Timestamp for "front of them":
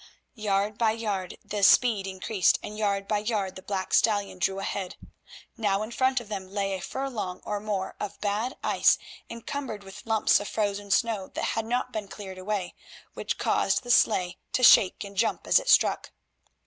5.91-6.49